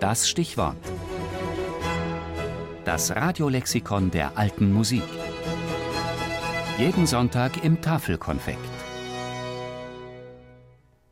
[0.00, 0.76] Das Stichwort.
[2.84, 5.02] Das Radiolexikon der alten Musik.
[6.78, 8.58] Jeden Sonntag im Tafelkonfekt.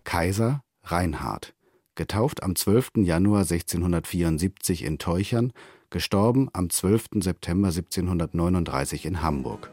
[0.04, 1.54] Kaiser Reinhard,
[1.94, 2.90] getauft am 12.
[2.98, 5.54] Januar 1674 in Teuchern,
[5.88, 7.06] gestorben am 12.
[7.20, 9.70] September 1739 in Hamburg.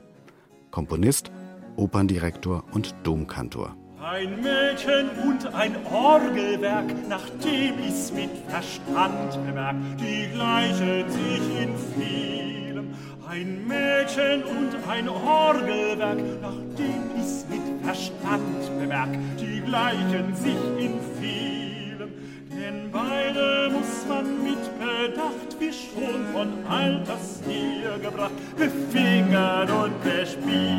[0.72, 1.32] Komponist,
[1.76, 3.76] Operndirektor und Domkantor.
[4.12, 12.94] Ein Mädchen und ein Orgelwerk, nachdem ich's mit Verstand bemerkt, die gleichen sich in vielem.
[13.26, 22.12] Ein Mädchen und ein Orgelwerk, nachdem ich's mit Verstand bemerkt, die gleichen sich in vielem.
[22.50, 30.71] Denn beide muss man mit Bedacht, wie schon von Alters her gebracht, befingern und bespielen.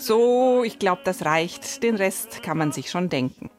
[0.00, 1.82] So, ich glaube, das reicht.
[1.82, 3.50] Den Rest kann man sich schon denken.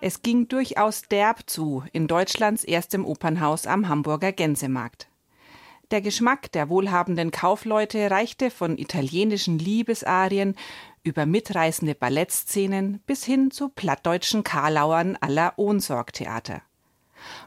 [0.00, 5.08] Es ging durchaus derb zu in Deutschlands erstem Opernhaus am Hamburger Gänsemarkt.
[5.90, 10.56] Der Geschmack der wohlhabenden Kaufleute reichte von italienischen Liebesarien
[11.02, 16.62] über mitreißende Ballettszenen bis hin zu plattdeutschen Karlauern aller Ohnsorgtheater.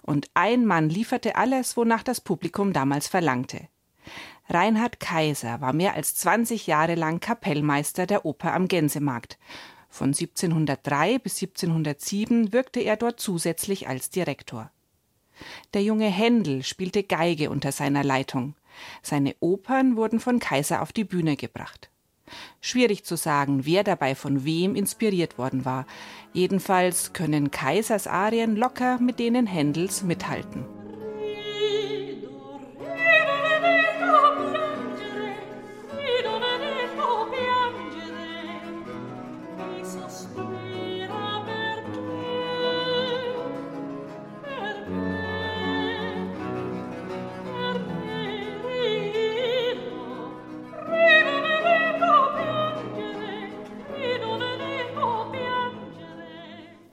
[0.03, 3.67] Und ein Mann lieferte alles, wonach das Publikum damals verlangte.
[4.51, 9.37] Reinhard Kaiser war mehr als 20 Jahre lang Kapellmeister der Oper am Gänsemarkt.
[9.89, 14.71] Von 1703 bis 1707 wirkte er dort zusätzlich als Direktor.
[15.73, 18.55] Der junge Händel spielte Geige unter seiner Leitung.
[19.03, 21.91] Seine Opern wurden von Kaiser auf die Bühne gebracht.
[22.59, 25.85] Schwierig zu sagen, wer dabei von wem inspiriert worden war.
[26.33, 30.78] Jedenfalls können Kaisers Arien locker mit denen Händels mithalten.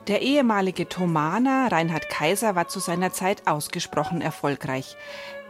[0.08, 4.96] Der ehemalige Thomaner Reinhard Kaiser war zu seiner Zeit ausgesprochen erfolgreich.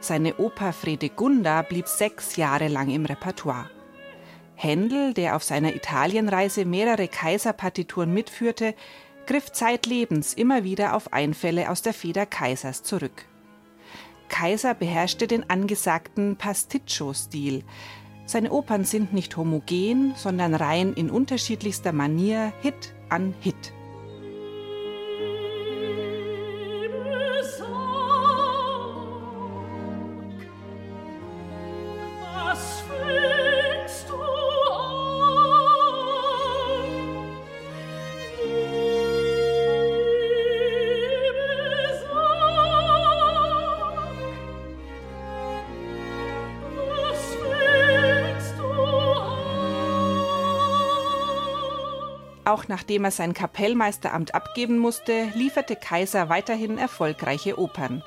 [0.01, 3.69] Seine Oper Fredegunda blieb sechs Jahre lang im Repertoire.
[4.55, 8.75] Händel, der auf seiner Italienreise mehrere Kaiserpartituren mitführte,
[9.27, 13.27] griff zeitlebens immer wieder auf Einfälle aus der Feder Kaisers zurück.
[14.29, 17.63] Kaiser beherrschte den angesagten Pasticcio-Stil.
[18.25, 23.75] Seine Opern sind nicht homogen, sondern rein in unterschiedlichster Manier Hit an Hit.
[52.47, 58.05] Auch nachdem er sein Kapellmeisteramt abgeben musste, lieferte Kaiser weiterhin erfolgreiche Opern.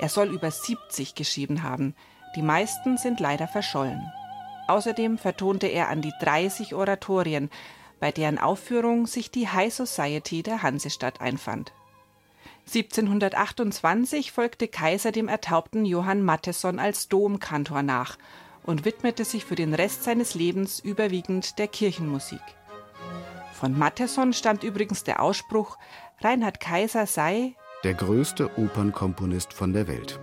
[0.00, 1.94] Er soll über 70 geschrieben haben.
[2.34, 4.00] Die meisten sind leider verschollen.
[4.66, 7.50] Außerdem vertonte er an die 30 Oratorien,
[8.00, 11.74] bei deren Aufführung sich die High Society der Hansestadt einfand.
[12.68, 18.16] 1728 folgte Kaiser dem ertaubten Johann Matheson als Domkantor nach
[18.62, 22.40] und widmete sich für den Rest seines Lebens überwiegend der Kirchenmusik.
[23.62, 25.78] Von Matheson stammt übrigens der Ausspruch,
[26.20, 30.18] Reinhard Kaiser sei der größte Opernkomponist von der Welt.